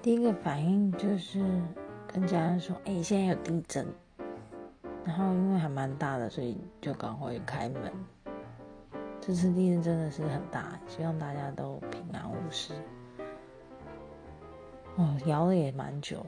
[0.00, 1.44] 第一个反应就是
[2.06, 3.86] 跟家人说：“哎，现在有地震。”
[5.04, 7.92] 然后因为还蛮大的，所以就赶快开门。
[9.20, 12.72] 这次地震真的是很大，希望大家都平安无事。
[14.96, 16.26] 哦，摇了也蛮久了。